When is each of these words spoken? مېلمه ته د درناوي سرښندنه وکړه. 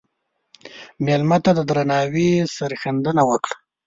مېلمه 1.05 1.37
ته 1.43 1.51
د 1.57 1.59
درناوي 1.69 2.31
سرښندنه 2.55 3.21
وکړه. 3.29 3.55